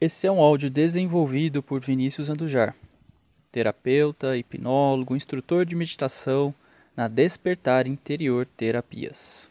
Esse 0.00 0.28
é 0.28 0.30
um 0.30 0.40
áudio 0.40 0.70
desenvolvido 0.70 1.60
por 1.60 1.80
Vinícius 1.80 2.30
Andujar, 2.30 2.72
terapeuta, 3.50 4.36
hipnólogo, 4.36 5.16
instrutor 5.16 5.66
de 5.66 5.74
meditação 5.74 6.54
na 6.96 7.08
Despertar 7.08 7.84
Interior 7.88 8.46
Terapias. 8.46 9.50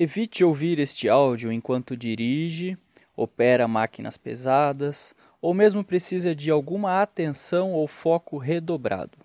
Evite 0.00 0.42
ouvir 0.42 0.80
este 0.80 1.08
áudio 1.08 1.52
enquanto 1.52 1.96
dirige, 1.96 2.76
opera 3.16 3.68
máquinas 3.68 4.16
pesadas 4.16 5.14
ou 5.40 5.54
mesmo 5.54 5.84
precisa 5.84 6.34
de 6.34 6.50
alguma 6.50 7.00
atenção 7.00 7.72
ou 7.72 7.86
foco 7.86 8.38
redobrado. 8.38 9.16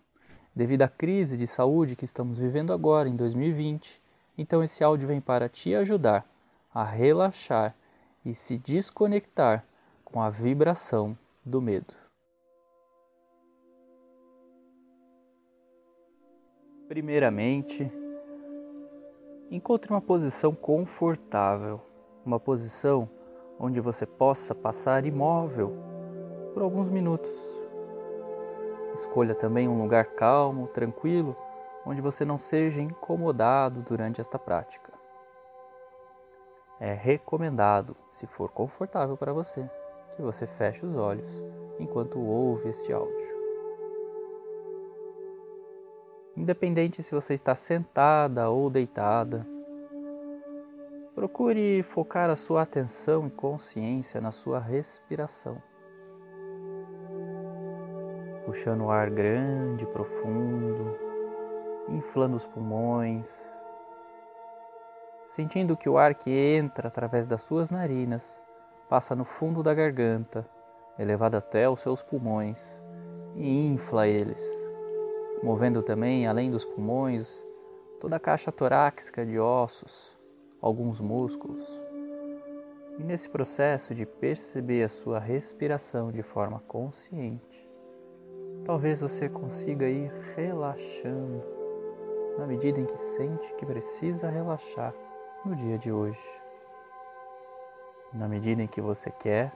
Devido 0.55 0.83
à 0.83 0.87
crise 0.87 1.35
de 1.35 1.47
saúde 1.47 1.95
que 1.95 2.05
estamos 2.05 2.37
vivendo 2.37 2.71
agora 2.71 3.09
em 3.09 3.15
2020, 3.15 3.99
então 4.37 4.63
esse 4.63 4.83
áudio 4.83 5.07
vem 5.07 5.19
para 5.19 5.49
te 5.49 5.73
ajudar 5.73 6.23
a 6.71 6.83
relaxar 6.83 7.73
e 8.23 8.35
se 8.35 8.55
desconectar 8.59 9.65
com 10.11 10.21
a 10.21 10.29
vibração 10.29 11.17
do 11.45 11.61
medo. 11.61 11.93
Primeiramente, 16.87 17.89
encontre 19.49 19.89
uma 19.89 20.01
posição 20.01 20.53
confortável, 20.53 21.79
uma 22.25 22.39
posição 22.39 23.09
onde 23.57 23.79
você 23.79 24.05
possa 24.05 24.53
passar 24.53 25.05
imóvel 25.05 25.73
por 26.53 26.61
alguns 26.61 26.89
minutos. 26.89 27.31
Escolha 28.95 29.33
também 29.33 29.69
um 29.69 29.81
lugar 29.81 30.05
calmo, 30.15 30.67
tranquilo, 30.67 31.35
onde 31.85 32.01
você 32.01 32.25
não 32.25 32.37
seja 32.37 32.81
incomodado 32.81 33.81
durante 33.81 34.19
esta 34.19 34.37
prática. 34.37 34.91
É 36.79 36.93
recomendado, 36.93 37.95
se 38.11 38.27
for 38.27 38.49
confortável 38.49 39.15
para 39.15 39.31
você, 39.31 39.69
que 40.15 40.21
você 40.21 40.45
feche 40.47 40.85
os 40.85 40.95
olhos 40.95 41.31
enquanto 41.79 42.19
ouve 42.19 42.69
este 42.69 42.91
áudio. 42.93 43.31
Independente 46.35 47.03
se 47.03 47.13
você 47.13 47.33
está 47.33 47.55
sentada 47.55 48.49
ou 48.49 48.69
deitada, 48.69 49.45
procure 51.13 51.83
focar 51.83 52.29
a 52.29 52.35
sua 52.35 52.61
atenção 52.61 53.27
e 53.27 53.31
consciência 53.31 54.21
na 54.21 54.31
sua 54.31 54.59
respiração. 54.59 55.61
Puxando 58.45 58.85
o 58.85 58.91
ar 58.91 59.09
grande, 59.09 59.85
profundo, 59.87 60.97
inflando 61.89 62.37
os 62.37 62.45
pulmões, 62.47 63.29
sentindo 65.29 65.77
que 65.77 65.89
o 65.89 65.97
ar 65.97 66.15
que 66.15 66.31
entra 66.31 66.87
através 66.87 67.27
das 67.27 67.41
suas 67.41 67.69
narinas 67.69 68.40
passa 68.91 69.15
no 69.15 69.23
fundo 69.23 69.63
da 69.63 69.73
garganta, 69.73 70.45
elevado 70.99 71.37
até 71.37 71.69
os 71.69 71.79
seus 71.79 72.01
pulmões 72.01 72.59
e 73.37 73.67
infla 73.67 74.05
eles, 74.05 74.43
movendo 75.41 75.81
também, 75.81 76.27
além 76.27 76.51
dos 76.51 76.65
pulmões, 76.65 77.41
toda 78.01 78.17
a 78.17 78.19
caixa 78.19 78.51
torácica 78.51 79.25
de 79.25 79.39
ossos, 79.39 80.13
alguns 80.61 80.99
músculos. 80.99 81.65
E 82.99 83.03
nesse 83.03 83.29
processo 83.29 83.95
de 83.95 84.05
perceber 84.05 84.83
a 84.83 84.89
sua 84.89 85.19
respiração 85.19 86.11
de 86.11 86.21
forma 86.21 86.59
consciente, 86.67 87.71
talvez 88.65 88.99
você 88.99 89.29
consiga 89.29 89.87
ir 89.87 90.11
relaxando 90.35 91.41
na 92.37 92.45
medida 92.45 92.77
em 92.77 92.85
que 92.85 92.97
sente 92.97 93.53
que 93.53 93.65
precisa 93.65 94.29
relaxar 94.29 94.93
no 95.45 95.55
dia 95.55 95.77
de 95.77 95.93
hoje 95.93 96.40
na 98.13 98.27
medida 98.27 98.61
em 98.61 98.67
que 98.67 98.81
você 98.81 99.09
quer, 99.09 99.51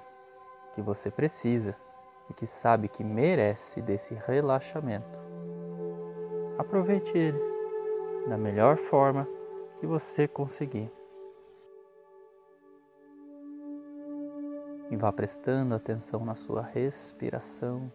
que 0.73 0.81
você 0.81 1.11
precisa 1.11 1.75
e 2.29 2.33
que 2.33 2.47
sabe 2.47 2.87
que 2.87 3.03
merece 3.03 3.81
desse 3.81 4.13
relaxamento. 4.13 5.17
Aproveite 6.57 7.17
ele 7.17 7.39
da 8.27 8.38
melhor 8.38 8.77
forma 8.77 9.27
que 9.79 9.85
você 9.85 10.27
conseguir. 10.27 10.91
E 14.89 14.95
vá 14.95 15.11
prestando 15.11 15.75
atenção 15.75 16.23
na 16.23 16.35
sua 16.35 16.61
respiração. 16.61 17.91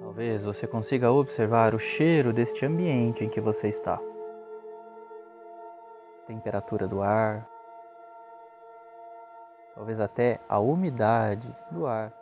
Talvez 0.00 0.44
você 0.44 0.66
consiga 0.66 1.12
observar 1.12 1.74
o 1.74 1.78
cheiro 1.78 2.32
deste 2.32 2.64
ambiente 2.64 3.24
em 3.24 3.28
que 3.28 3.40
você 3.40 3.68
está 3.68 4.00
temperatura 6.30 6.86
do 6.86 7.02
ar, 7.02 7.44
talvez 9.74 9.98
até 9.98 10.38
a 10.48 10.60
umidade 10.60 11.52
do 11.72 11.88
ar 11.88 12.14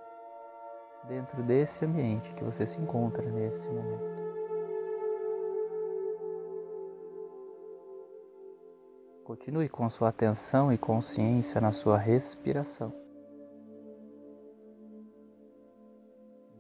dentro 1.07 1.43
desse 1.43 1.85
ambiente 1.85 2.33
que 2.33 2.43
você 2.43 2.67
se 2.67 2.81
encontra 2.81 3.23
nesse 3.31 3.69
momento. 3.69 4.19
Continue 9.25 9.69
com 9.69 9.91
sua 9.91 10.09
atenção 10.09 10.73
e 10.73 10.79
consciência 10.79 11.61
na 11.61 11.71
sua 11.71 11.99
respiração. 11.99 12.91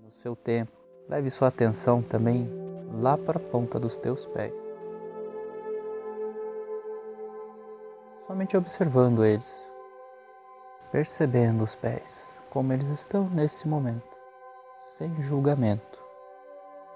No 0.02 0.12
seu 0.12 0.36
tempo, 0.36 0.72
leve 1.08 1.30
sua 1.30 1.48
atenção 1.48 2.02
também 2.02 2.46
lá 3.00 3.16
para 3.16 3.38
a 3.38 3.50
ponta 3.50 3.80
dos 3.80 3.98
teus 3.98 4.26
pés. 4.26 4.67
Somente 8.28 8.58
observando 8.58 9.24
eles, 9.24 9.72
percebendo 10.92 11.64
os 11.64 11.74
pés, 11.74 12.42
como 12.50 12.74
eles 12.74 12.86
estão 12.88 13.26
nesse 13.30 13.66
momento, 13.66 14.06
sem 14.98 15.22
julgamento, 15.22 15.98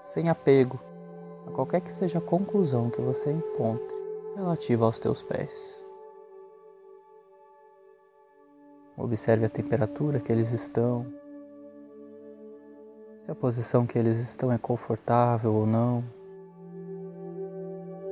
sem 0.05 0.29
apego 0.29 0.79
a 1.47 1.51
qualquer 1.51 1.81
que 1.81 1.91
seja 1.91 2.19
a 2.19 2.21
conclusão 2.21 2.91
que 2.91 3.01
você 3.01 3.31
encontre 3.31 3.95
relativa 4.35 4.85
aos 4.85 4.99
teus 4.99 5.23
pés. 5.23 5.83
Observe 8.95 9.47
a 9.47 9.49
temperatura 9.49 10.19
que 10.19 10.31
eles 10.31 10.51
estão, 10.51 11.03
se 13.21 13.31
a 13.31 13.33
posição 13.33 13.87
que 13.87 13.97
eles 13.97 14.19
estão 14.19 14.51
é 14.51 14.59
confortável 14.59 15.51
ou 15.51 15.65
não. 15.65 16.03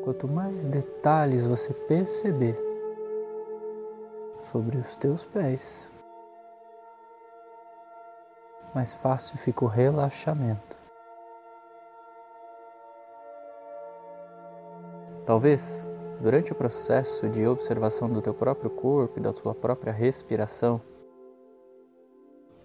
Quanto 0.03 0.27
mais 0.27 0.65
detalhes 0.65 1.45
você 1.45 1.71
perceber, 1.71 2.70
sobre 4.51 4.78
os 4.78 4.97
teus 4.97 5.23
pés. 5.25 5.91
Mais 8.75 8.94
fácil 8.95 9.38
fica 9.39 9.66
o 9.66 9.67
relaxamento. 9.67 10.78
Talvez, 15.25 15.88
durante 16.19 16.51
o 16.51 16.56
processo 16.56 17.29
de 17.29 17.45
observação 17.45 18.12
do 18.12 18.22
teu 18.22 18.34
próprio 18.34 18.69
corpo 18.69 19.19
e 19.19 19.22
da 19.22 19.31
tua 19.31 19.53
própria 19.53 19.94
respiração, 19.94 20.81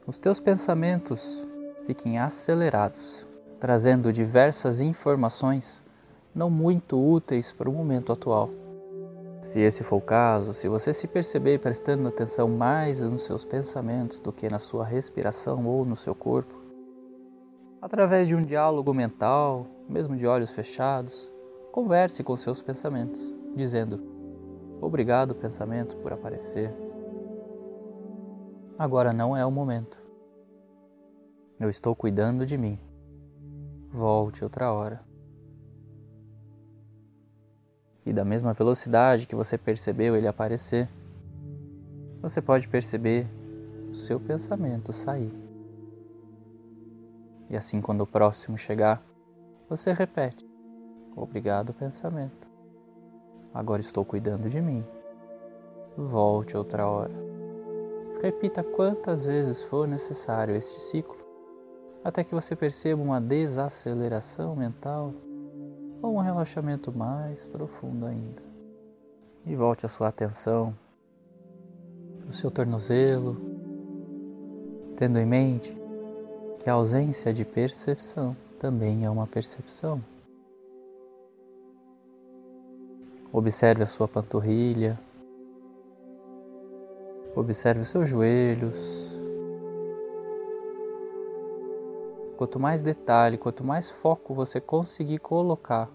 os 0.07 0.19
teus 0.19 0.41
pensamentos 0.41 1.47
fiquem 1.87 2.19
acelerados, 2.19 3.27
trazendo 3.61 4.13
diversas 4.13 4.81
informações 4.81 5.83
não 6.35 6.51
muito 6.51 6.97
úteis 6.97 7.53
para 7.53 7.69
o 7.69 7.73
momento 7.73 8.13
atual. 8.13 8.66
Se 9.47 9.61
esse 9.61 9.85
for 9.85 9.97
o 9.97 10.01
caso, 10.01 10.53
se 10.53 10.69
você 10.69 10.93
se 10.93 11.07
perceber 11.07 11.61
prestando 11.61 12.09
atenção 12.09 12.49
mais 12.49 13.01
nos 13.01 13.25
seus 13.25 13.45
pensamentos 13.45 14.21
do 14.21 14.33
que 14.33 14.51
na 14.51 14.59
sua 14.59 14.85
respiração 14.85 15.65
ou 15.67 15.85
no 15.85 15.97
seu 15.97 16.17
corpo, 16.17 16.53
através 17.81 18.27
de 18.27 18.35
um 18.35 18.43
diálogo 18.43 18.93
mental, 18.93 19.65
mesmo 19.89 20.17
de 20.17 20.27
olhos 20.27 20.51
fechados, 20.51 21.31
converse 21.71 22.25
com 22.25 22.37
seus 22.37 22.61
pensamentos, 22.61 23.21
dizendo: 23.55 24.01
Obrigado, 24.81 25.33
pensamento, 25.33 25.97
por 25.99 26.13
aparecer. 26.13 26.75
Agora 28.77 29.13
não 29.13 29.37
é 29.37 29.47
o 29.47 29.51
momento. 29.51 29.97
Eu 31.61 31.71
estou 31.71 31.95
cuidando 31.95 32.45
de 32.45 32.59
mim. 32.59 32.81
Volte 33.93 34.43
outra 34.43 34.73
hora. 34.73 35.01
E 38.07 38.13
da 38.13 38.25
mesma 38.25 38.53
velocidade 38.53 39.27
que 39.27 39.35
você 39.35 39.59
percebeu 39.59 40.15
ele 40.15 40.29
aparecer, 40.29 40.89
você 42.23 42.41
pode 42.41 42.69
perceber 42.69 43.27
o 43.91 43.97
seu 43.97 44.21
pensamento 44.21 44.93
sair. 44.93 45.33
E 47.51 47.57
assim, 47.57 47.81
quando 47.81 48.03
o 48.03 48.07
próximo 48.07 48.57
chegar, 48.57 49.03
você 49.69 49.93
repete: 49.93 50.47
Obrigado, 51.17 51.75
pensamento. 51.75 52.47
Agora 53.53 53.81
estou 53.81 54.05
cuidando 54.05 54.49
de 54.49 54.61
mim. 54.61 54.85
Volte 55.97 56.57
outra 56.57 56.87
hora. 56.87 57.15
Repita 58.23 58.63
quantas 58.63 59.25
vezes 59.25 59.63
for 59.63 59.89
necessário 59.89 60.55
este 60.55 60.81
ciclo, 60.85 61.17
até 62.05 62.23
que 62.23 62.35
você 62.35 62.55
perceba 62.55 63.03
uma 63.03 63.21
desaceleração 63.21 64.55
mental 64.55 65.13
ou 66.03 66.17
um 66.17 66.21
relaxamento 66.21 66.93
mais 66.93 67.47
profundo 67.47 68.07
ainda. 68.07 68.43
E 69.45 69.55
volte 69.55 69.87
a 69.87 69.89
sua 69.89 70.09
atenção 70.09 70.75
o 72.29 72.33
seu 72.33 72.51
tornozelo, 72.51 73.37
tendo 74.97 75.19
em 75.19 75.27
mente 75.27 75.77
que 76.59 76.69
a 76.69 76.73
ausência 76.73 77.33
de 77.33 77.45
percepção 77.45 78.37
também 78.59 79.05
é 79.05 79.11
uma 79.11 79.27
percepção. 79.27 80.03
Observe 83.33 83.83
a 83.83 83.87
sua 83.87 84.09
panturrilha, 84.09 84.99
observe 87.35 87.83
os 87.83 87.89
seus 87.89 88.09
joelhos. 88.09 89.16
Quanto 92.37 92.61
mais 92.61 92.83
detalhe, 92.83 93.39
quanto 93.39 93.65
mais 93.65 93.91
foco 93.91 94.35
você 94.35 94.61
conseguir 94.61 95.19
colocar 95.19 95.89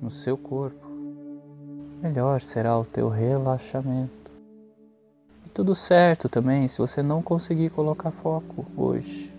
no 0.00 0.12
seu 0.12 0.38
corpo, 0.38 0.86
melhor 2.00 2.40
será 2.40 2.78
o 2.78 2.84
teu 2.84 3.08
relaxamento. 3.08 4.30
E 5.44 5.50
tudo 5.50 5.74
certo 5.74 6.28
também 6.28 6.68
se 6.68 6.78
você 6.78 7.02
não 7.02 7.20
conseguir 7.20 7.70
colocar 7.70 8.12
foco 8.12 8.64
hoje. 8.76 9.32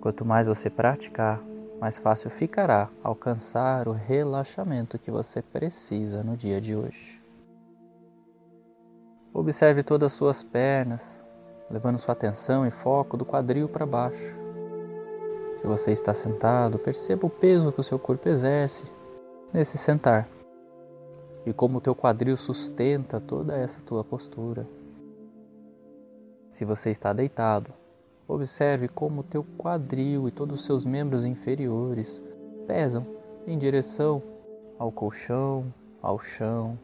Quanto 0.00 0.24
mais 0.24 0.46
você 0.46 0.70
praticar, 0.70 1.40
mais 1.80 1.98
fácil 1.98 2.30
ficará 2.30 2.88
alcançar 3.02 3.88
o 3.88 3.92
relaxamento 3.92 4.96
que 4.96 5.10
você 5.10 5.42
precisa 5.42 6.22
no 6.22 6.36
dia 6.36 6.60
de 6.60 6.76
hoje. 6.76 7.20
Observe 9.34 9.82
todas 9.82 10.12
as 10.12 10.18
suas 10.18 10.42
pernas, 10.42 11.24
levando 11.68 11.98
sua 11.98 12.12
atenção 12.12 12.64
e 12.64 12.70
foco 12.70 13.16
do 13.16 13.24
quadril 13.24 13.68
para 13.68 13.84
baixo. 13.84 14.41
Se 15.62 15.66
você 15.66 15.92
está 15.92 16.12
sentado, 16.12 16.78
perceba 16.78 17.26
o 17.26 17.30
peso 17.30 17.72
que 17.72 17.80
o 17.80 17.84
seu 17.84 17.98
corpo 17.98 18.28
exerce 18.28 18.84
nesse 19.54 19.78
sentar 19.78 20.28
e 21.46 21.52
como 21.54 21.78
o 21.78 21.80
teu 21.80 21.94
quadril 21.94 22.36
sustenta 22.36 23.18
toda 23.18 23.56
essa 23.56 23.80
tua 23.80 24.04
postura. 24.04 24.66
Se 26.50 26.66
você 26.66 26.90
está 26.90 27.14
deitado, 27.14 27.72
Observe 28.32 28.88
como 28.88 29.20
o 29.20 29.24
teu 29.24 29.44
quadril 29.58 30.26
e 30.26 30.30
todos 30.30 30.60
os 30.60 30.64
seus 30.64 30.86
membros 30.86 31.22
inferiores 31.22 32.22
pesam 32.66 33.06
em 33.46 33.58
direção 33.58 34.22
ao 34.78 34.90
colchão, 34.90 35.66
ao 36.00 36.18
chão, 36.18 36.78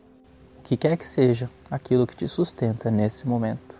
o 0.58 0.62
que 0.62 0.76
quer 0.76 0.98
que 0.98 1.06
seja 1.06 1.48
aquilo 1.70 2.06
que 2.06 2.14
te 2.14 2.28
sustenta 2.28 2.90
nesse 2.90 3.26
momento. 3.26 3.77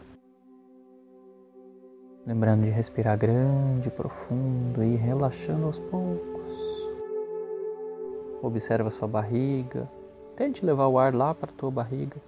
Lembrando 2.29 2.65
de 2.65 2.69
respirar 2.69 3.17
grande, 3.17 3.91
profundo 3.91 4.85
e 4.85 4.97
relaxando 4.97 5.65
aos 5.65 5.79
poucos. 5.79 6.53
Observa 8.43 8.91
sua 8.91 9.09
barriga. 9.09 9.89
Tente 10.37 10.63
levar 10.63 10.89
o 10.89 10.99
ar 10.99 11.15
lá 11.15 11.35
para 11.35 11.51
a 11.51 11.55
tua 11.55 11.71
barriga. 11.71 12.19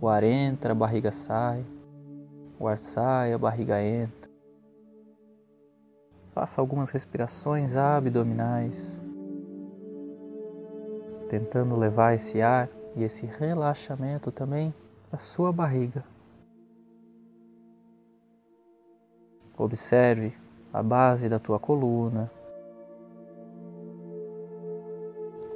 O 0.00 0.06
ar 0.06 0.22
entra, 0.22 0.70
a 0.70 0.76
barriga 0.76 1.10
sai. 1.10 1.66
O 2.56 2.68
ar 2.68 2.78
sai, 2.78 3.32
a 3.32 3.38
barriga 3.38 3.82
entra. 3.82 4.30
Faça 6.32 6.60
algumas 6.60 6.90
respirações 6.90 7.74
abdominais, 7.74 9.02
tentando 11.28 11.74
levar 11.74 12.14
esse 12.14 12.40
ar 12.40 12.68
e 12.94 13.02
esse 13.02 13.26
relaxamento 13.26 14.30
também 14.30 14.72
para 15.10 15.18
sua 15.18 15.52
barriga. 15.52 16.04
Observe 19.56 20.34
a 20.72 20.82
base 20.82 21.28
da 21.28 21.38
tua 21.38 21.58
coluna. 21.58 22.30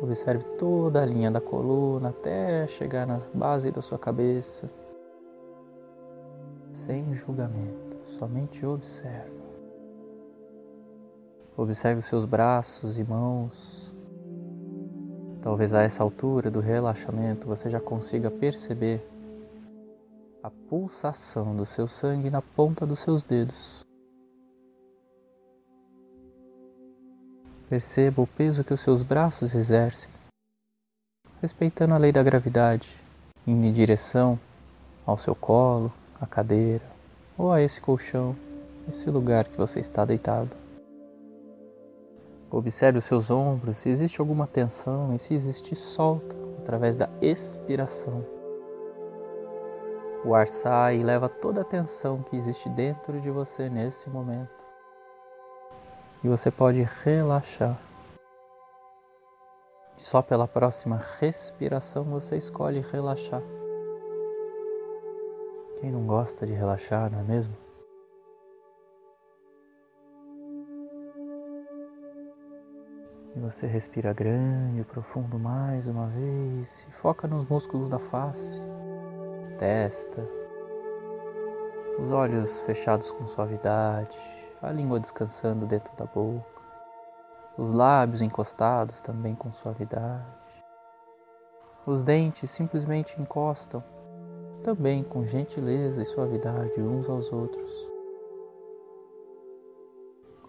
Observe 0.01 0.43
toda 0.59 1.03
a 1.03 1.05
linha 1.05 1.31
da 1.31 1.41
coluna 1.41 2.09
até 2.09 2.67
chegar 2.69 3.07
na 3.07 3.21
base 3.35 3.71
da 3.71 3.83
sua 3.83 3.99
cabeça. 3.99 4.71
Sem 6.73 7.15
julgamento, 7.15 7.99
somente 8.19 8.65
observe. 8.65 9.39
Observe 11.55 12.01
os 12.01 12.07
seus 12.07 12.25
braços 12.25 12.99
e 12.99 13.05
mãos. 13.05 13.93
Talvez 15.43 15.75
a 15.75 15.83
essa 15.83 16.03
altura 16.03 16.51
do 16.51 16.61
relaxamento 16.61 17.47
você 17.47 17.69
já 17.69 17.81
consiga 17.81 18.31
perceber 18.31 19.07
a 20.43 20.51
pulsação 20.51 21.55
do 21.55 21.67
seu 21.67 21.87
sangue 21.87 22.31
na 22.31 22.41
ponta 22.41 22.87
dos 22.87 23.01
seus 23.01 23.23
dedos. 23.25 23.80
Perceba 27.71 28.21
o 28.21 28.27
peso 28.27 28.65
que 28.65 28.75
os 28.75 28.81
seus 28.81 29.01
braços 29.01 29.55
exercem, 29.55 30.11
respeitando 31.41 31.95
a 31.95 31.99
lei 31.99 32.11
da 32.11 32.21
gravidade, 32.21 32.89
indo 33.47 33.65
em 33.65 33.73
direção 33.73 34.37
ao 35.07 35.17
seu 35.17 35.37
colo, 35.37 35.93
à 36.21 36.27
cadeira 36.27 36.83
ou 37.39 37.53
a 37.53 37.63
esse 37.63 37.81
colchão, 37.81 38.35
esse 38.89 39.09
lugar 39.09 39.45
que 39.45 39.57
você 39.57 39.79
está 39.79 40.05
deitado. 40.05 40.51
Observe 42.51 42.99
os 42.99 43.05
seus 43.05 43.31
ombros, 43.31 43.79
se 43.79 43.89
existe 43.89 44.21
alguma 44.21 44.49
tensão 44.49 45.15
e 45.15 45.21
se 45.21 45.33
existir, 45.33 45.77
solta 45.77 46.35
através 46.59 46.97
da 46.97 47.09
expiração. 47.23 48.27
O 50.25 50.35
ar 50.35 50.49
sai 50.49 50.99
e 50.99 51.05
leva 51.05 51.29
toda 51.29 51.61
a 51.61 51.65
tensão 51.65 52.21
que 52.25 52.35
existe 52.35 52.69
dentro 52.71 53.21
de 53.21 53.31
você 53.31 53.71
nesse 53.71 54.11
momento. 54.11 54.60
E 56.23 56.29
você 56.29 56.51
pode 56.51 56.83
relaxar. 57.03 57.79
Só 59.97 60.21
pela 60.21 60.47
próxima 60.47 61.01
respiração 61.19 62.05
você 62.05 62.37
escolhe 62.37 62.81
relaxar. 62.81 63.43
Quem 65.81 65.91
não 65.91 66.07
gosta 66.07 66.47
de 66.47 66.53
relaxar, 66.53 67.11
não 67.11 67.21
é 67.21 67.23
mesmo? 67.23 67.55
E 73.35 73.41
você 73.41 73.67
respira 73.67 74.13
grande 74.13 74.81
e 74.81 74.85
profundo 74.85 75.39
mais 75.39 75.87
uma 75.87 76.09
vez 76.09 76.87
e 76.87 76.93
foca 77.01 77.27
nos 77.27 77.49
músculos 77.49 77.89
da 77.89 77.99
face, 77.99 78.61
testa, 79.59 80.29
os 81.99 82.13
olhos 82.13 82.59
fechados 82.61 83.11
com 83.13 83.27
suavidade, 83.29 84.19
a 84.63 84.71
língua 84.71 85.01
descansando 85.01 85.67
dentro 85.67 85.95
da 85.97 86.05
boca, 86.05 86.61
os 87.57 87.73
lábios 87.73 88.23
encostados 88.23 89.01
também 89.01 89.35
com 89.35 89.53
suavidade. 89.55 90.25
Os 91.87 92.05
dentes 92.05 92.51
simplesmente 92.51 93.21
encostam 93.21 93.83
também 94.63 95.03
com 95.03 95.25
gentileza 95.25 96.03
e 96.03 96.07
suavidade 96.07 96.81
uns 96.81 97.09
aos 97.09 97.33
outros. 97.33 97.91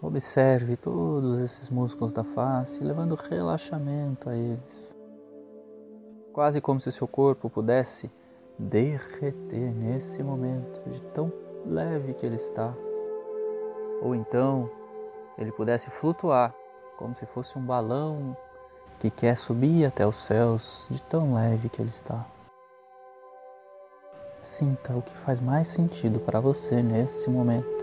Observe 0.00 0.76
todos 0.76 1.40
esses 1.40 1.70
músculos 1.70 2.12
da 2.12 2.24
face, 2.24 2.82
levando 2.82 3.14
relaxamento 3.14 4.28
a 4.28 4.36
eles. 4.36 4.94
Quase 6.32 6.60
como 6.60 6.80
se 6.80 6.90
seu 6.90 7.06
corpo 7.06 7.48
pudesse 7.48 8.10
derreter 8.58 9.72
nesse 9.72 10.22
momento, 10.22 10.90
de 10.90 11.00
tão 11.12 11.32
leve 11.64 12.14
que 12.14 12.26
ele 12.26 12.36
está. 12.36 12.74
Ou 14.02 14.14
então 14.14 14.68
ele 15.38 15.52
pudesse 15.52 15.88
flutuar, 15.90 16.54
como 16.98 17.14
se 17.16 17.24
fosse 17.26 17.58
um 17.58 17.62
balão 17.62 18.36
que 19.00 19.10
quer 19.10 19.36
subir 19.36 19.86
até 19.86 20.06
os 20.06 20.26
céus, 20.26 20.86
de 20.90 21.02
tão 21.04 21.34
leve 21.34 21.68
que 21.68 21.80
ele 21.80 21.90
está. 21.90 22.26
Sinta 24.42 24.92
o 24.94 25.02
que 25.02 25.16
faz 25.18 25.40
mais 25.40 25.68
sentido 25.68 26.20
para 26.20 26.40
você 26.40 26.82
nesse 26.82 27.30
momento 27.30 27.82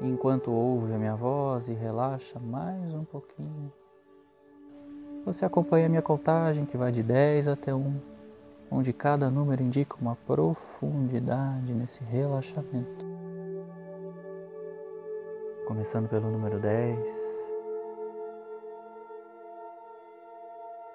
enquanto 0.00 0.50
ouve 0.50 0.92
a 0.92 0.98
minha 0.98 1.14
voz 1.14 1.68
e 1.68 1.72
relaxa 1.72 2.38
mais 2.38 2.92
um 2.94 3.04
pouquinho. 3.04 3.72
Você 5.24 5.44
acompanha 5.44 5.86
a 5.86 5.88
minha 5.88 6.02
contagem 6.02 6.66
que 6.66 6.76
vai 6.76 6.92
de 6.92 7.02
10 7.02 7.48
até 7.48 7.74
1, 7.74 7.94
onde 8.70 8.92
cada 8.92 9.30
número 9.30 9.62
indica 9.62 9.96
uma 10.00 10.16
profundidade 10.26 11.72
nesse 11.72 12.02
relaxamento. 12.04 13.13
Começando 15.74 16.08
pelo 16.08 16.30
número 16.30 16.60
10, 16.60 16.96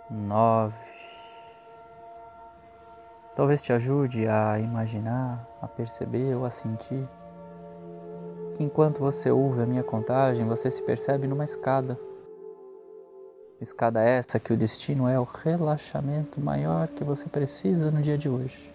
9. 0.09 0.73
Talvez 3.35 3.61
te 3.61 3.73
ajude 3.73 4.25
a 4.25 4.57
imaginar, 4.57 5.45
a 5.61 5.67
perceber 5.67 6.33
ou 6.33 6.45
a 6.45 6.49
sentir 6.49 7.05
que 8.55 8.63
enquanto 8.63 8.99
você 8.99 9.29
ouve 9.29 9.61
a 9.61 9.65
minha 9.65 9.83
contagem, 9.83 10.47
você 10.47 10.71
se 10.71 10.81
percebe 10.81 11.27
numa 11.27 11.43
escada. 11.43 11.99
Escada 13.59 14.01
essa 14.01 14.39
que 14.39 14.53
o 14.53 14.57
destino 14.57 15.09
é 15.09 15.19
o 15.19 15.25
relaxamento 15.25 16.39
maior 16.39 16.87
que 16.87 17.03
você 17.03 17.27
precisa 17.27 17.91
no 17.91 18.01
dia 18.01 18.17
de 18.17 18.29
hoje. 18.29 18.73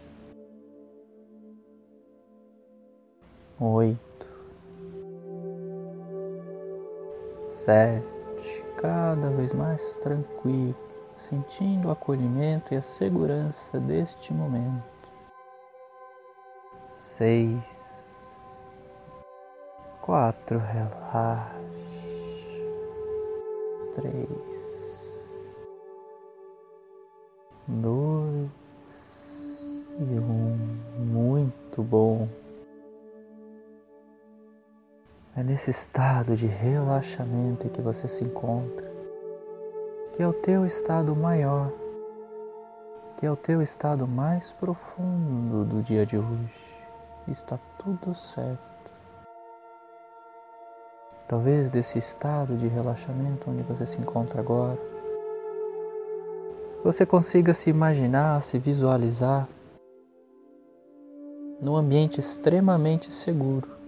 Oito, 3.59 4.14
sete, 7.65 8.65
cada 8.77 9.31
vez 9.31 9.53
mais 9.55 9.95
tranquilo, 9.97 10.77
sentindo 11.31 11.89
o 11.89 11.91
acolhimento 11.91 12.75
e 12.75 12.77
a 12.77 12.83
segurança 12.83 13.81
deste 13.81 14.33
momento. 14.33 14.85
seis, 16.95 17.65
quatro, 20.03 20.59
relaxe, 20.59 21.55
três, 23.95 25.27
dois 27.69 28.51
e 30.01 30.19
um, 30.19 30.57
muito 30.99 31.83
bom. 31.83 32.29
É 35.37 35.43
nesse 35.43 35.69
estado 35.69 36.37
de 36.37 36.47
relaxamento 36.47 37.67
em 37.67 37.71
que 37.71 37.83
você 37.83 38.07
se 38.07 38.23
encontra, 38.23 38.89
que 40.13 40.23
é 40.23 40.29
o 40.29 40.33
teu 40.33 40.65
estado 40.65 41.17
maior, 41.17 41.73
que 43.17 43.27
é 43.27 43.31
o 43.31 43.35
teu 43.35 43.61
estado 43.61 44.07
mais 44.07 44.53
profundo 44.53 45.65
do 45.65 45.83
dia 45.83 46.07
de 46.07 46.17
hoje. 46.17 46.55
Está 47.27 47.59
tudo 47.81 48.15
certo. 48.15 48.61
Talvez 51.27 51.69
desse 51.69 51.99
estado 51.99 52.57
de 52.57 52.69
relaxamento 52.69 53.51
onde 53.51 53.65
você 53.65 53.87
se 53.87 54.01
encontra 54.01 54.41
agora, 54.41 54.79
você 56.85 57.05
consiga 57.05 57.53
se 57.53 57.69
imaginar, 57.71 58.41
se 58.45 58.57
visualizar 58.57 59.49
num 61.61 61.75
ambiente 61.75 62.21
extremamente 62.21 63.13
seguro 63.13 63.84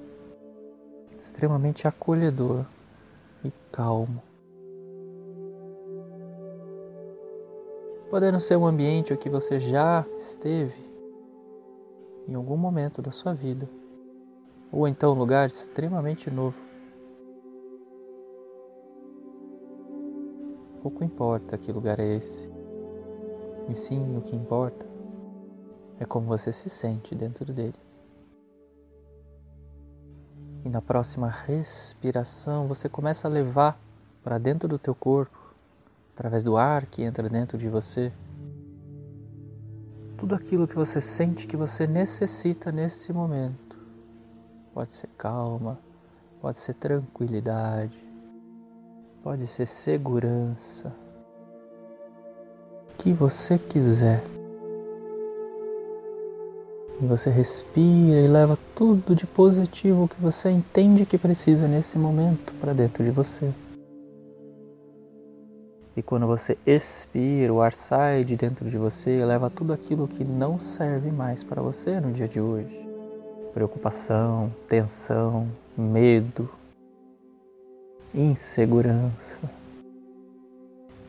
extremamente 1.26 1.88
acolhedor 1.88 2.64
e 3.44 3.52
calmo. 3.72 4.22
Podendo 8.08 8.40
ser 8.40 8.56
um 8.56 8.66
ambiente 8.66 9.12
em 9.12 9.16
que 9.16 9.28
você 9.28 9.58
já 9.58 10.06
esteve 10.18 10.86
em 12.28 12.34
algum 12.34 12.56
momento 12.56 13.02
da 13.02 13.10
sua 13.10 13.34
vida, 13.34 13.68
ou 14.72 14.86
então 14.86 15.12
um 15.12 15.18
lugar 15.18 15.48
extremamente 15.48 16.30
novo. 16.30 16.56
Pouco 20.82 21.02
importa 21.02 21.58
que 21.58 21.72
lugar 21.72 21.98
é 21.98 22.16
esse, 22.16 22.48
e 23.68 23.74
sim 23.74 24.16
o 24.16 24.22
que 24.22 24.34
importa 24.34 24.86
é 25.98 26.04
como 26.04 26.26
você 26.26 26.52
se 26.52 26.70
sente 26.70 27.14
dentro 27.14 27.52
dele. 27.52 27.85
E 30.66 30.68
na 30.68 30.82
próxima 30.82 31.28
respiração 31.28 32.66
você 32.66 32.88
começa 32.88 33.28
a 33.28 33.30
levar 33.30 33.78
para 34.24 34.36
dentro 34.36 34.66
do 34.66 34.80
teu 34.80 34.96
corpo, 34.96 35.54
através 36.12 36.42
do 36.42 36.56
ar 36.56 36.86
que 36.86 37.04
entra 37.04 37.28
dentro 37.28 37.56
de 37.56 37.68
você, 37.68 38.12
tudo 40.18 40.34
aquilo 40.34 40.66
que 40.66 40.74
você 40.74 41.00
sente 41.00 41.46
que 41.46 41.56
você 41.56 41.86
necessita 41.86 42.72
nesse 42.72 43.12
momento. 43.12 43.76
Pode 44.74 44.92
ser 44.94 45.08
calma, 45.16 45.78
pode 46.40 46.58
ser 46.58 46.74
tranquilidade, 46.74 48.04
pode 49.22 49.46
ser 49.46 49.68
segurança, 49.68 50.92
o 52.90 52.96
que 52.98 53.12
você 53.12 53.56
quiser. 53.56 54.20
E 57.00 57.04
você 57.04 57.28
respira 57.28 58.20
e 58.20 58.26
leva 58.26 58.58
tudo 58.74 59.14
de 59.14 59.26
positivo 59.26 60.08
que 60.08 60.20
você 60.20 60.48
entende 60.48 61.04
que 61.04 61.18
precisa 61.18 61.68
nesse 61.68 61.98
momento 61.98 62.54
para 62.54 62.72
dentro 62.72 63.04
de 63.04 63.10
você. 63.10 63.52
E 65.94 66.02
quando 66.02 66.26
você 66.26 66.56
expira, 66.66 67.52
o 67.52 67.60
ar 67.60 67.74
sai 67.74 68.24
de 68.24 68.34
dentro 68.34 68.70
de 68.70 68.78
você 68.78 69.18
e 69.18 69.24
leva 69.24 69.50
tudo 69.50 69.74
aquilo 69.74 70.08
que 70.08 70.24
não 70.24 70.58
serve 70.58 71.10
mais 71.10 71.42
para 71.42 71.60
você 71.60 72.00
no 72.00 72.12
dia 72.12 72.28
de 72.28 72.40
hoje. 72.40 72.86
Preocupação, 73.52 74.50
tensão, 74.66 75.48
medo, 75.76 76.48
insegurança. 78.14 79.40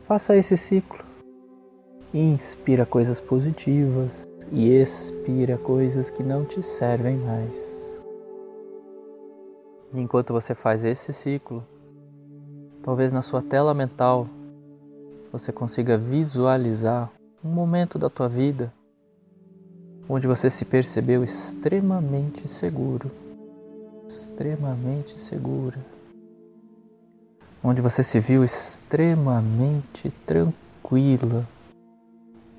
Faça 0.06 0.36
esse 0.36 0.56
ciclo. 0.56 1.04
Inspira 2.12 2.84
coisas 2.84 3.20
positivas, 3.20 4.27
e 4.52 4.70
expira 4.70 5.58
coisas 5.58 6.10
que 6.10 6.22
não 6.22 6.44
te 6.44 6.62
servem 6.62 7.16
mais. 7.18 7.98
Enquanto 9.92 10.32
você 10.32 10.54
faz 10.54 10.84
esse 10.84 11.12
ciclo, 11.12 11.64
talvez 12.82 13.12
na 13.12 13.22
sua 13.22 13.42
tela 13.42 13.74
mental 13.74 14.26
você 15.32 15.52
consiga 15.52 15.98
visualizar 15.98 17.10
um 17.44 17.48
momento 17.48 17.98
da 17.98 18.08
tua 18.08 18.28
vida 18.28 18.72
onde 20.08 20.26
você 20.26 20.48
se 20.48 20.64
percebeu 20.64 21.22
extremamente 21.22 22.48
seguro, 22.48 23.10
extremamente 24.08 25.20
segura, 25.20 25.78
onde 27.62 27.82
você 27.82 28.02
se 28.02 28.18
viu 28.18 28.42
extremamente 28.42 30.10
tranquila 30.24 31.46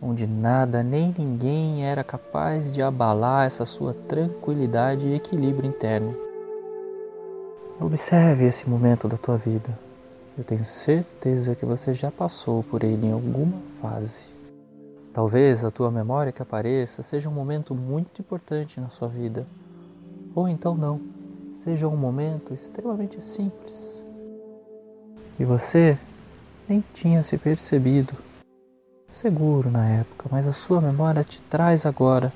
onde 0.02 0.26
nada 0.26 0.82
nem 0.82 1.14
ninguém 1.18 1.86
era 1.86 2.04
capaz 2.04 2.72
de 2.72 2.82
abalar 2.82 3.48
essa 3.48 3.66
sua 3.66 3.94
tranquilidade 3.94 5.06
e 5.06 5.14
equilíbrio 5.14 5.70
interno. 5.70 6.16
Observe 7.80 8.46
esse 8.46 8.70
momento 8.70 9.08
da 9.08 9.18
tua 9.18 9.38
vida. 9.38 9.78
Eu 10.38 10.44
tenho 10.44 10.66
certeza 10.66 11.56
que 11.56 11.66
você 11.66 11.94
já 11.94 12.10
passou 12.10 12.64
por 12.64 12.84
ele 12.84 13.08
em 13.08 13.12
alguma 13.12 13.58
fase. 13.82 14.30
Talvez 15.14 15.66
a 15.66 15.72
tua 15.72 15.92
memória 15.92 16.32
que 16.32 16.42
apareça 16.42 17.04
seja 17.04 17.28
um 17.28 17.34
momento 17.34 17.76
muito 17.76 18.22
importante 18.22 18.80
na 18.80 18.90
sua 18.90 19.08
vida, 19.08 19.46
ou 20.34 20.48
então 20.48 20.76
não, 20.76 21.02
seja 21.58 21.88
um 21.88 21.98
momento 21.98 22.54
extremamente 22.54 23.22
simples. 23.22 24.06
E 25.38 25.44
você 25.44 25.98
nem 26.68 26.84
tinha 26.94 27.24
se 27.24 27.38
percebido 27.38 28.14
seguro 29.20 29.70
na 29.70 29.86
época, 29.86 30.30
mas 30.32 30.48
a 30.48 30.54
sua 30.54 30.80
memória 30.80 31.26
te 31.26 31.42
traz 31.50 31.86
agora 31.86 32.32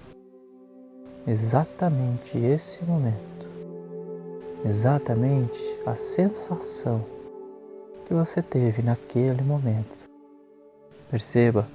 exatamente 1.25 2.38
esse 2.38 2.84
momento, 2.84 3.48
exatamente 4.66 5.58
a 5.86 5.96
sensação 5.96 7.06
que 8.06 8.13
você 8.13 8.42
teve 8.42 8.82
naquele 8.82 9.42
momento. 9.42 9.98
Perceba 11.10 11.66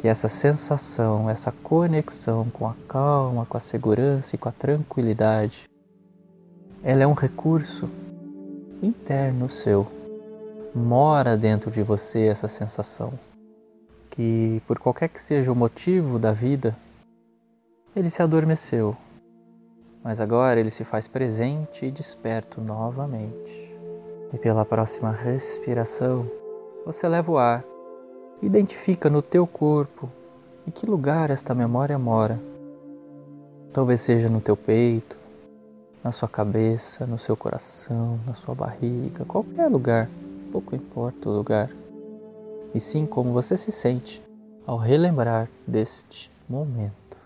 que 0.00 0.08
essa 0.08 0.26
sensação, 0.26 1.30
essa 1.30 1.52
conexão 1.52 2.50
com 2.50 2.66
a 2.66 2.74
calma, 2.88 3.46
com 3.46 3.56
a 3.56 3.60
segurança 3.60 4.34
e 4.34 4.38
com 4.38 4.48
a 4.48 4.52
tranquilidade, 4.52 5.70
ela 6.82 7.04
é 7.04 7.06
um 7.06 7.12
recurso 7.12 7.88
interno 8.82 9.48
seu. 9.48 9.86
Mora 10.74 11.36
dentro 11.36 11.70
de 11.70 11.84
você 11.84 12.26
essa 12.26 12.48
sensação 12.48 13.12
que, 14.10 14.60
por 14.66 14.78
qualquer 14.78 15.08
que 15.08 15.22
seja 15.22 15.50
o 15.50 15.56
motivo 15.56 16.18
da 16.18 16.32
vida, 16.32 16.76
ele 17.94 18.10
se 18.10 18.22
adormeceu, 18.22 18.96
mas 20.02 20.20
agora 20.20 20.60
ele 20.60 20.70
se 20.70 20.84
faz 20.84 21.06
presente 21.08 21.86
e 21.86 21.90
desperto 21.90 22.60
novamente. 22.60 23.70
E 24.32 24.38
pela 24.38 24.64
próxima 24.64 25.10
respiração, 25.10 26.30
você 26.84 27.08
leva 27.08 27.32
o 27.32 27.38
ar, 27.38 27.64
identifica 28.42 29.10
no 29.10 29.22
teu 29.22 29.46
corpo 29.46 30.08
em 30.66 30.70
que 30.70 30.86
lugar 30.86 31.30
esta 31.30 31.54
memória 31.54 31.98
mora. 31.98 32.38
Talvez 33.72 34.00
seja 34.00 34.28
no 34.28 34.40
teu 34.40 34.56
peito, 34.56 35.16
na 36.02 36.12
sua 36.12 36.28
cabeça, 36.28 37.06
no 37.06 37.18
seu 37.18 37.36
coração, 37.36 38.18
na 38.26 38.34
sua 38.34 38.54
barriga, 38.54 39.24
qualquer 39.24 39.68
lugar, 39.68 40.08
pouco 40.50 40.74
importa 40.74 41.28
o 41.28 41.32
lugar 41.32 41.70
e 42.74 42.80
sim 42.80 43.06
como 43.06 43.32
você 43.32 43.56
se 43.56 43.72
sente 43.72 44.22
ao 44.66 44.76
relembrar 44.76 45.48
deste 45.66 46.30
momento. 46.48 47.16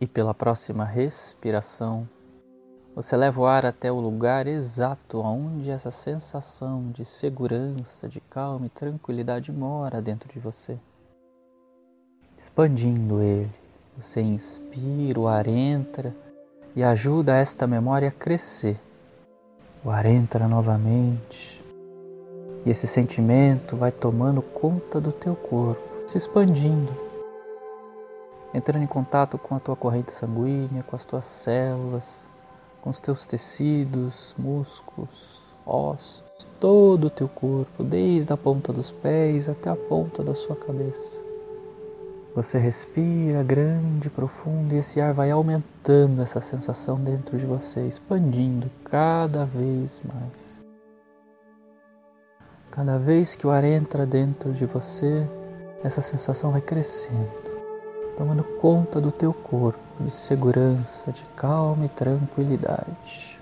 E 0.00 0.06
pela 0.06 0.34
próxima 0.34 0.84
respiração, 0.84 2.08
você 2.94 3.16
leva 3.16 3.40
o 3.40 3.46
ar 3.46 3.66
até 3.66 3.90
o 3.90 3.98
lugar 3.98 4.46
exato 4.46 5.18
onde 5.18 5.70
essa 5.70 5.90
sensação 5.90 6.90
de 6.92 7.04
segurança, 7.04 8.08
de 8.08 8.20
calma 8.20 8.66
e 8.66 8.70
tranquilidade 8.70 9.50
mora 9.50 10.00
dentro 10.00 10.32
de 10.32 10.38
você. 10.38 10.78
Expandindo 12.36 13.20
ele, 13.20 13.50
você 13.96 14.20
inspira, 14.20 15.18
o 15.18 15.26
ar 15.26 15.48
entra 15.48 16.14
e 16.76 16.82
ajuda 16.82 17.36
esta 17.36 17.66
memória 17.66 18.08
a 18.08 18.12
crescer. 18.12 18.80
O 19.84 19.90
ar 19.90 20.06
entra 20.06 20.46
novamente, 20.48 21.53
e 22.64 22.70
esse 22.70 22.86
sentimento 22.86 23.76
vai 23.76 23.92
tomando 23.92 24.40
conta 24.40 25.00
do 25.00 25.12
teu 25.12 25.36
corpo, 25.36 26.08
se 26.08 26.16
expandindo, 26.16 26.92
entrando 28.54 28.82
em 28.82 28.86
contato 28.86 29.36
com 29.36 29.54
a 29.54 29.60
tua 29.60 29.76
corrente 29.76 30.12
sanguínea, 30.12 30.82
com 30.82 30.96
as 30.96 31.04
tuas 31.04 31.24
células, 31.24 32.28
com 32.80 32.90
os 32.90 33.00
teus 33.00 33.26
tecidos, 33.26 34.34
músculos, 34.38 35.08
ossos, 35.66 36.22
todo 36.60 37.08
o 37.08 37.10
teu 37.10 37.28
corpo, 37.28 37.82
desde 37.82 38.32
a 38.32 38.36
ponta 38.36 38.72
dos 38.72 38.90
pés 38.90 39.48
até 39.48 39.68
a 39.68 39.76
ponta 39.76 40.22
da 40.22 40.34
sua 40.34 40.56
cabeça. 40.56 41.22
Você 42.34 42.58
respira 42.58 43.42
grande, 43.44 44.10
profundo 44.10 44.74
e 44.74 44.78
esse 44.78 45.00
ar 45.00 45.14
vai 45.14 45.30
aumentando 45.30 46.20
essa 46.20 46.40
sensação 46.40 46.98
dentro 46.98 47.38
de 47.38 47.46
você, 47.46 47.86
expandindo 47.86 48.68
cada 48.84 49.44
vez 49.44 50.02
mais. 50.02 50.53
Cada 52.74 52.98
vez 52.98 53.36
que 53.36 53.46
o 53.46 53.50
ar 53.50 53.62
entra 53.62 54.04
dentro 54.04 54.52
de 54.52 54.66
você, 54.66 55.24
essa 55.84 56.02
sensação 56.02 56.50
vai 56.50 56.60
crescendo, 56.60 57.30
tomando 58.18 58.42
conta 58.60 59.00
do 59.00 59.12
teu 59.12 59.32
corpo, 59.32 59.78
de 60.00 60.10
segurança, 60.10 61.12
de 61.12 61.24
calma 61.36 61.86
e 61.86 61.88
tranquilidade. 61.90 63.38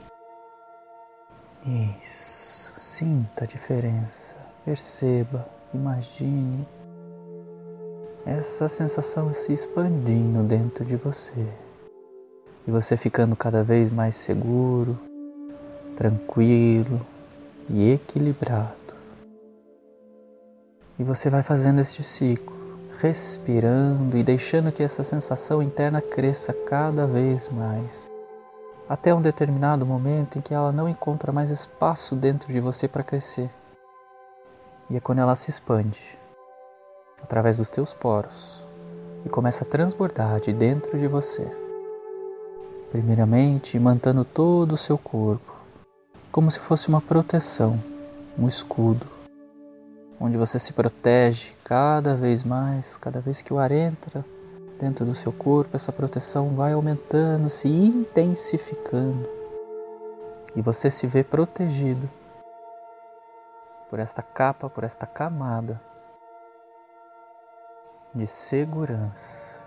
Isso, 1.65 2.71
sinta 2.79 3.45
a 3.45 3.47
diferença, 3.47 4.37
perceba, 4.67 5.49
imagine 5.73 6.69
essa 8.27 8.69
sensação 8.69 9.33
se 9.33 9.55
expandindo 9.55 10.43
dentro 10.43 10.85
de 10.85 10.97
você 10.97 11.49
e 12.67 12.71
você 12.71 12.99
ficando 12.99 13.35
cada 13.35 13.65
vez 13.65 13.91
mais 13.91 14.15
seguro, 14.15 14.99
tranquilo 15.97 17.01
e 17.71 17.93
equilibrado. 17.93 18.82
E 20.99 21.05
você 21.05 21.31
vai 21.31 21.43
fazendo 21.43 21.81
este 21.81 22.03
ciclo, 22.03 22.57
respirando 22.99 24.17
e 24.17 24.23
deixando 24.23 24.71
que 24.71 24.83
essa 24.83 25.03
sensação 25.03 25.63
interna 25.63 26.01
cresça 26.01 26.53
cada 26.53 27.07
vez 27.07 27.49
mais, 27.49 28.11
até 28.89 29.15
um 29.15 29.23
determinado 29.23 29.87
momento 29.87 30.39
em 30.39 30.43
que 30.43 30.55
ela 30.55 30.71
não 30.71 30.89
encontra 30.89 31.33
mais 31.33 31.51
espaço 31.51 32.15
dentro 32.15 32.53
de 32.53 32.61
você 32.61 32.87
para 32.87 33.03
crescer. 33.03 33.51
E 34.91 34.97
é 34.97 35.01
quando 35.01 35.21
ela 35.21 35.35
se 35.35 35.51
expande 35.51 35.99
através 37.23 37.59
dos 37.59 37.71
teus 37.71 37.95
poros 37.95 38.63
e 39.25 39.29
começa 39.29 39.65
a 39.65 39.67
transbordar 39.67 40.41
de 40.41 40.53
dentro 40.53 40.99
de 40.99 41.07
você. 41.07 41.51
Primeiramente, 42.91 43.79
mantendo 43.79 44.25
todo 44.25 44.73
o 44.73 44.79
seu 44.79 44.99
corpo, 44.99 45.55
como 46.31 46.51
se 46.51 46.59
fosse 46.61 46.89
uma 46.89 47.01
proteção, 47.01 47.79
um 48.39 48.49
escudo, 48.49 49.07
onde 50.23 50.37
você 50.37 50.57
se 50.57 50.73
protege 50.73 51.53
cada 51.65 52.15
vez 52.15 52.45
mais, 52.45 52.97
cada 52.99 53.19
vez 53.19 53.43
que 53.43 53.53
o 53.53 53.59
ar 53.59 53.73
entra 53.73 54.25
dentro 54.79 55.05
do 55.05 55.17
seu 55.17 55.33
corpo, 55.33 55.77
essa 55.77 55.91
proteção 55.91 56.55
vai 56.55 56.75
aumentando, 56.75 57.51
se 57.51 57.67
intensificando, 57.67 59.29
e 60.55 60.63
você 60.63 60.93
se 60.93 61.09
vê 61.09 61.25
protegido 61.25 62.09
por 63.91 63.99
esta 63.99 64.23
capa, 64.23 64.71
por 64.71 64.85
esta 64.85 65.07
camada 65.07 65.81
de 68.15 68.27
segurança 68.29 69.61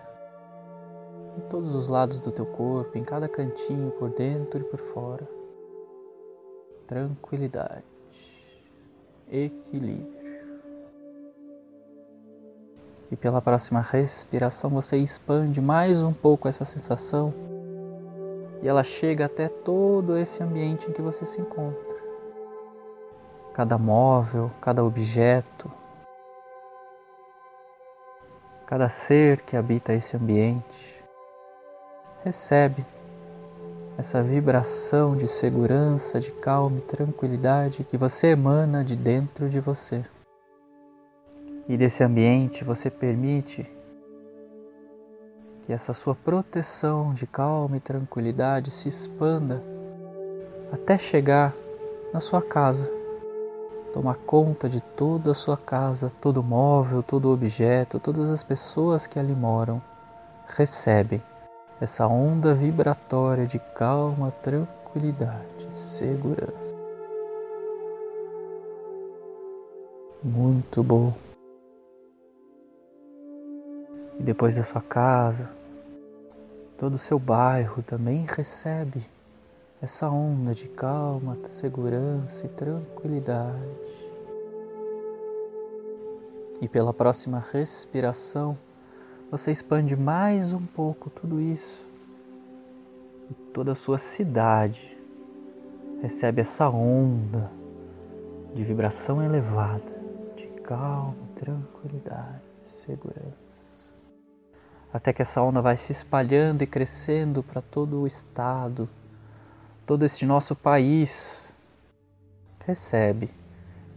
em 1.37 1.41
todos 1.49 1.75
os 1.75 1.89
lados 1.89 2.21
do 2.21 2.31
teu 2.31 2.45
corpo, 2.45 2.97
em 2.97 3.03
cada 3.03 3.27
cantinho, 3.27 3.91
por 3.91 4.09
dentro 4.11 4.61
e 4.61 4.63
por 4.63 4.79
fora. 4.93 5.27
Tranquilidade, 6.87 7.83
equilíbrio. 9.29 10.14
E 13.11 13.15
pela 13.15 13.41
próxima 13.41 13.81
respiração 13.81 14.69
você 14.69 14.97
expande 14.97 15.61
mais 15.61 16.01
um 16.01 16.13
pouco 16.13 16.47
essa 16.47 16.65
sensação 16.65 17.33
e 18.61 18.67
ela 18.67 18.83
chega 18.83 19.25
até 19.25 19.47
todo 19.47 20.17
esse 20.17 20.41
ambiente 20.41 20.89
em 20.89 20.93
que 20.93 21.01
você 21.01 21.25
se 21.25 21.39
encontra. 21.39 21.95
Cada 23.53 23.77
móvel, 23.77 24.49
cada 24.59 24.83
objeto, 24.83 25.71
Cada 28.65 28.89
ser 28.89 29.41
que 29.41 29.55
habita 29.55 29.93
esse 29.93 30.17
ambiente 30.17 31.03
recebe 32.23 32.83
essa 33.95 34.23
vibração 34.23 35.15
de 35.15 35.27
segurança, 35.27 36.19
de 36.19 36.31
calma 36.31 36.79
e 36.79 36.81
tranquilidade 36.81 37.83
que 37.83 37.95
você 37.95 38.29
emana 38.29 38.83
de 38.83 38.95
dentro 38.95 39.47
de 39.47 39.59
você. 39.59 40.03
E 41.67 41.77
desse 41.77 42.03
ambiente 42.03 42.63
você 42.63 42.89
permite 42.89 43.65
que 45.65 45.73
essa 45.73 45.93
sua 45.93 46.13
proteção 46.13 47.13
de 47.13 47.25
calma 47.25 47.77
e 47.77 47.79
tranquilidade 47.79 48.69
se 48.69 48.87
expanda 48.87 49.63
até 50.71 50.97
chegar 50.97 51.53
na 52.13 52.21
sua 52.21 52.41
casa 52.41 52.89
tomar 53.95 54.15
conta 54.25 54.67
de 54.67 54.81
toda 54.81 55.31
a 55.31 55.33
sua 55.33 55.55
casa, 55.55 56.11
todo 56.19 56.43
móvel, 56.43 57.01
todo 57.01 57.31
objeto, 57.31 57.97
todas 57.97 58.29
as 58.29 58.43
pessoas 58.43 59.07
que 59.07 59.17
ali 59.17 59.33
moram 59.33 59.81
recebem 60.49 61.23
essa 61.79 62.05
onda 62.05 62.53
vibratória 62.53 63.47
de 63.47 63.57
calma, 63.73 64.31
tranquilidade, 64.43 65.69
segurança. 65.73 66.75
Muito 70.21 70.83
bom. 70.83 71.13
E 74.19 74.23
depois 74.23 74.55
da 74.55 74.63
sua 74.63 74.81
casa, 74.81 75.49
todo 76.77 76.95
o 76.95 76.99
seu 76.99 77.19
bairro 77.19 77.83
também 77.83 78.25
recebe 78.25 79.05
essa 79.81 80.09
onda 80.09 80.53
de 80.53 80.67
calma, 80.67 81.37
segurança 81.49 82.45
e 82.45 82.49
tranquilidade. 82.49 84.05
E 86.61 86.67
pela 86.67 86.93
próxima 86.93 87.45
respiração, 87.51 88.57
você 89.29 89.51
expande 89.51 89.95
mais 89.95 90.53
um 90.53 90.65
pouco 90.65 91.09
tudo 91.09 91.41
isso. 91.41 91.85
E 93.29 93.33
toda 93.51 93.73
a 93.73 93.75
sua 93.75 93.97
cidade 93.97 94.97
recebe 96.01 96.41
essa 96.41 96.69
onda 96.69 97.51
de 98.53 98.63
vibração 98.63 99.21
elevada, 99.21 100.01
de 100.37 100.47
calma, 100.61 101.15
tranquilidade, 101.35 102.41
segurança. 102.63 103.44
Até 104.95 105.11
que 105.11 105.21
essa 105.21 105.41
onda 105.41 105.61
vai 105.61 105.75
se 105.75 105.91
espalhando 105.91 106.61
e 106.61 106.65
crescendo 106.65 107.43
para 107.43 107.61
todo 107.61 107.99
o 107.99 108.07
estado, 108.07 108.87
todo 109.85 110.05
este 110.05 110.25
nosso 110.25 110.55
país 110.55 111.53
recebe. 112.65 113.29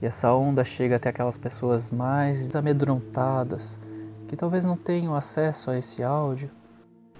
E 0.02 0.06
essa 0.06 0.34
onda 0.34 0.64
chega 0.64 0.96
até 0.96 1.10
aquelas 1.10 1.38
pessoas 1.38 1.88
mais 1.88 2.52
amedrontadas, 2.52 3.78
que 4.26 4.34
talvez 4.34 4.64
não 4.64 4.76
tenham 4.76 5.14
acesso 5.14 5.70
a 5.70 5.78
esse 5.78 6.02
áudio, 6.02 6.50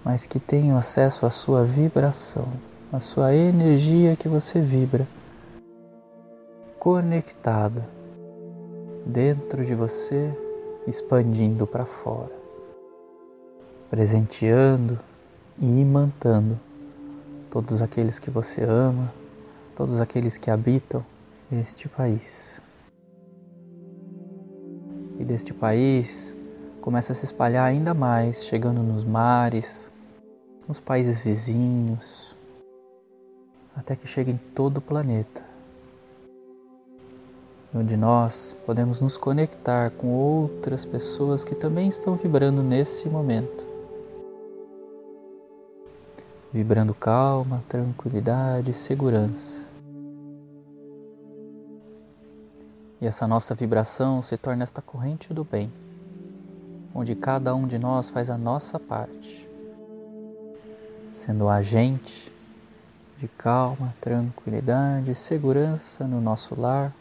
mas 0.05 0.27
que 0.27 0.41
tenham 0.41 0.77
acesso 0.77 1.25
à 1.25 1.31
sua 1.31 1.63
vibração, 1.63 2.49
à 2.93 2.99
sua 2.99 3.33
energia 3.33 4.17
que 4.17 4.27
você 4.27 4.59
vibra, 4.59 5.07
conectada 6.81 7.89
dentro 9.07 9.65
de 9.65 9.77
você, 9.77 10.37
expandindo 10.85 11.65
para 11.65 11.87
fora, 11.87 12.48
presenteando 13.91 14.99
e 15.59 15.65
imantando 15.65 16.59
todos 17.51 17.81
aqueles 17.81 18.19
que 18.19 18.31
você 18.31 18.63
ama, 18.63 19.13
todos 19.75 20.01
aqueles 20.01 20.37
que 20.37 20.51
habitam 20.51 21.05
este 21.51 21.89
país. 21.89 22.61
E 25.19 25.25
deste 25.25 25.53
país 25.55 26.35
começa 26.81 27.13
a 27.13 27.15
se 27.15 27.25
espalhar 27.25 27.65
ainda 27.65 27.95
mais, 27.95 28.45
chegando 28.45 28.83
nos 28.83 29.05
mares, 29.05 29.91
nos 30.69 30.79
países 30.79 31.21
vizinhos, 31.21 32.37
até 33.75 33.97
que 33.97 34.07
chegue 34.07 34.33
em 34.33 34.41
todo 34.55 34.77
o 34.77 34.83
planeta, 34.83 35.43
onde 37.75 37.97
nós 37.97 38.55
podemos 38.67 39.01
nos 39.01 39.17
conectar 39.17 39.91
com 39.93 40.09
outras 40.09 40.85
pessoas 40.85 41.43
que 41.43 41.55
também 41.55 41.89
estão 41.89 42.15
vibrando 42.17 42.63
nesse 42.63 43.09
momento 43.09 43.68
vibrando 46.53 46.95
calma, 46.95 47.63
tranquilidade, 47.69 48.73
segurança. 48.75 49.67
E 53.01 53.07
essa 53.07 53.27
nossa 53.29 53.55
vibração 53.55 54.23
se 54.23 54.37
torna 54.37 54.65
esta 54.65 54.83
corrente 54.83 55.33
do 55.33 55.45
bem, 55.45 55.73
onde 56.95 57.15
cada 57.15 57.55
um 57.55 57.67
de 57.67 57.79
nós 57.79 58.11
faz 58.11 58.29
a 58.29 58.37
nossa 58.37 58.81
parte, 58.81 59.49
sendo 61.13 61.49
agente 61.49 62.33
de 63.19 63.29
calma, 63.29 63.95
tranquilidade, 64.01 65.15
segurança 65.15 66.07
no 66.07 66.21
nosso 66.21 66.59
lar, 66.59 66.93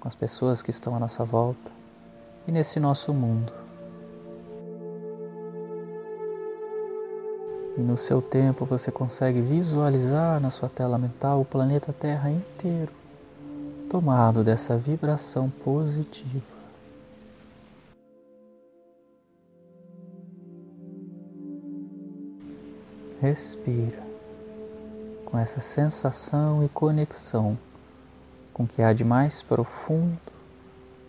com 0.00 0.08
as 0.08 0.14
pessoas 0.14 0.62
que 0.62 0.70
estão 0.70 0.96
à 0.96 0.98
nossa 0.98 1.24
volta 1.24 1.70
e 2.48 2.52
nesse 2.52 2.80
nosso 2.80 3.12
mundo. 3.12 3.59
No 7.80 7.96
seu 7.96 8.22
tempo 8.22 8.64
você 8.64 8.90
consegue 8.90 9.40
visualizar 9.40 10.40
na 10.40 10.50
sua 10.50 10.68
tela 10.68 10.98
mental 10.98 11.40
o 11.40 11.44
planeta 11.44 11.92
Terra 11.92 12.30
inteiro 12.30 12.92
tomado 13.90 14.44
dessa 14.44 14.76
vibração 14.76 15.50
positiva. 15.50 16.60
Respira 23.20 23.98
com 25.26 25.36
essa 25.36 25.60
sensação 25.60 26.64
e 26.64 26.68
conexão 26.68 27.58
com 28.54 28.62
o 28.62 28.66
que 28.66 28.80
há 28.80 28.92
de 28.92 29.04
mais 29.04 29.42
profundo, 29.42 30.18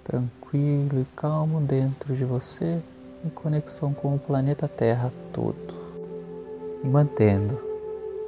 tranquilo 0.03 1.01
e 1.01 1.05
calmo 1.15 1.61
dentro 1.61 2.15
de 2.15 2.25
você, 2.25 2.81
em 3.23 3.29
conexão 3.29 3.93
com 3.93 4.15
o 4.15 4.19
planeta 4.19 4.67
Terra 4.67 5.11
todo. 5.31 5.80
E 6.83 6.87
mantendo 6.87 7.59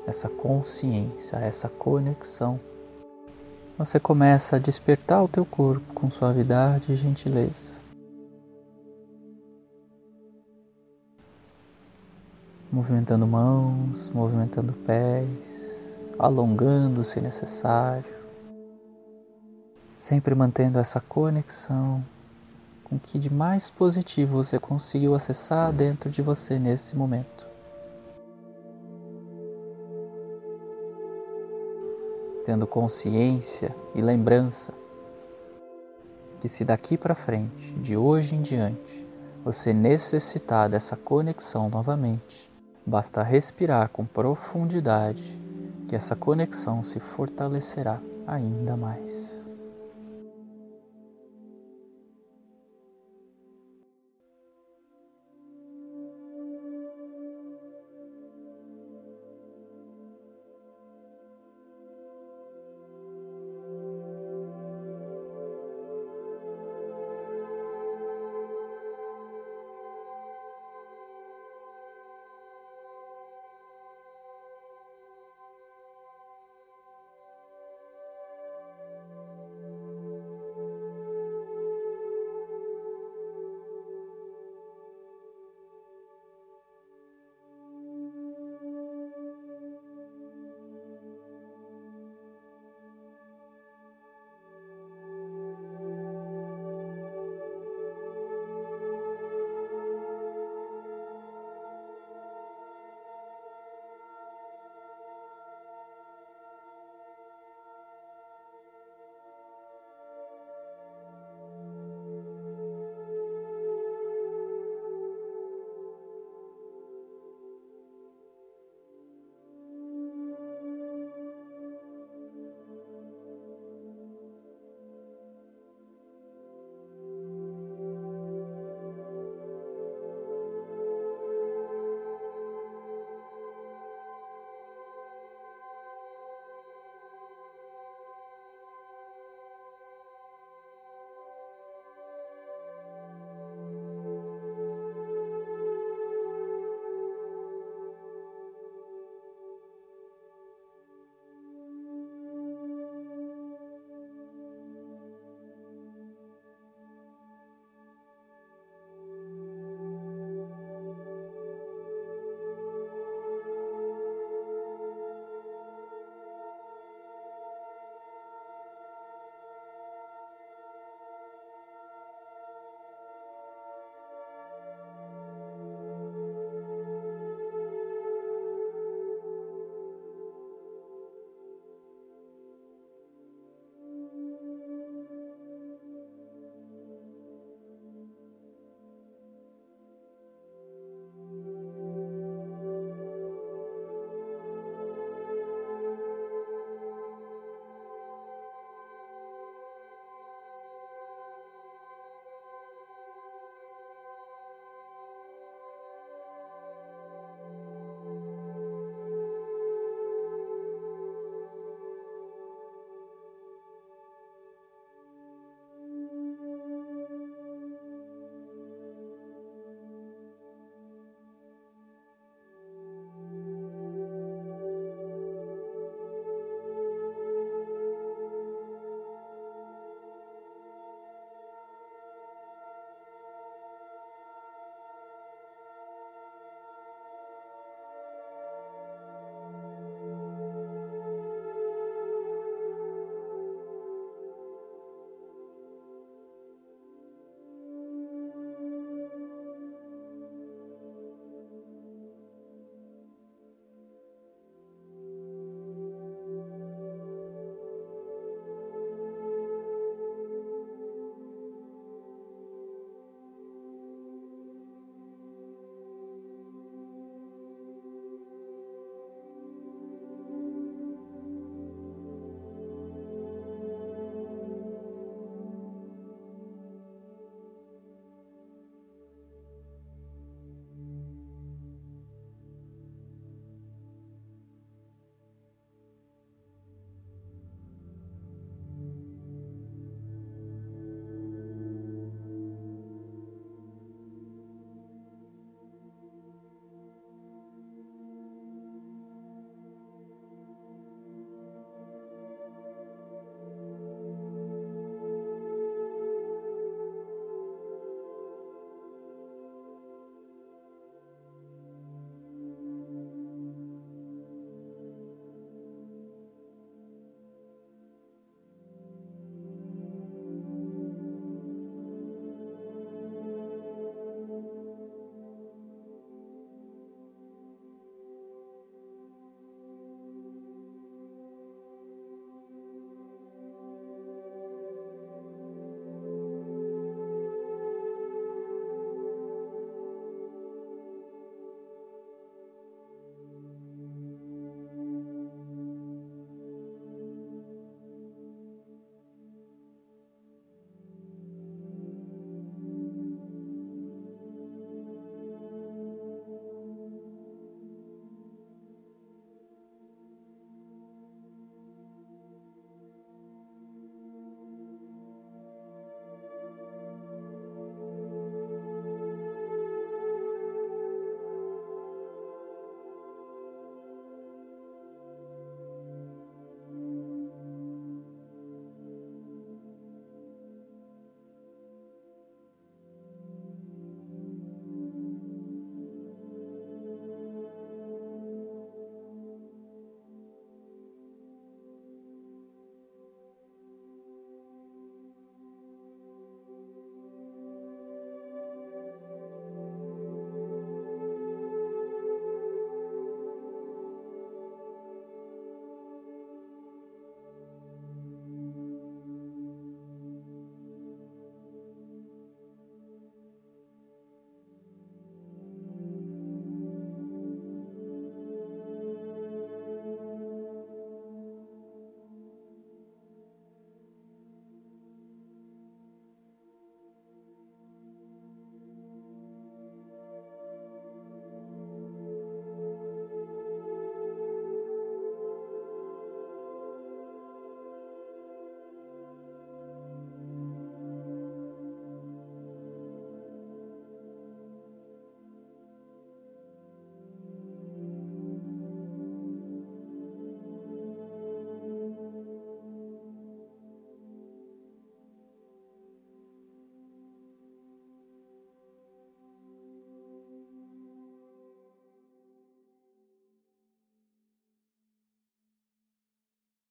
essa 0.05 0.29
consciência, 0.29 1.37
essa 1.37 1.69
conexão, 1.69 2.59
você 3.77 3.99
começa 3.99 4.55
a 4.55 4.59
despertar 4.59 5.23
o 5.23 5.27
teu 5.27 5.45
corpo 5.45 5.93
com 5.93 6.11
suavidade 6.11 6.91
e 6.91 6.95
gentileza. 6.95 7.77
Movimentando 12.71 13.27
mãos, 13.27 14.09
movimentando 14.09 14.73
pés, 14.73 16.15
alongando 16.17 17.03
se 17.03 17.21
necessário 17.21 18.23
sempre 20.03 20.35
mantendo 20.35 20.79
essa 20.79 20.99
conexão 20.99 22.03
com 22.83 22.97
o 22.97 22.99
que 22.99 23.17
de 23.17 23.33
mais 23.33 23.69
positivo 23.69 24.43
você 24.43 24.59
conseguiu 24.59 25.15
acessar 25.15 25.71
dentro 25.71 26.09
de 26.09 26.21
você 26.21 26.59
nesse 26.59 26.93
momento. 26.93 27.42
Tendo 32.45 32.67
consciência 32.67 33.75
e 33.95 34.01
lembrança 34.01 34.73
que 36.41 36.49
se 36.49 36.65
daqui 36.65 36.97
para 36.97 37.15
frente, 37.15 37.71
de 37.75 37.95
hoje 37.95 38.35
em 38.35 38.41
diante, 38.41 39.07
você 39.45 39.73
necessitar 39.73 40.69
dessa 40.69 40.97
conexão 40.97 41.69
novamente, 41.69 42.51
basta 42.85 43.23
respirar 43.23 43.87
com 43.89 44.05
profundidade 44.05 45.39
que 45.87 45.95
essa 45.95 46.17
conexão 46.17 46.83
se 46.83 46.99
fortalecerá 46.99 48.01
ainda 48.27 48.75
mais. 48.75 49.42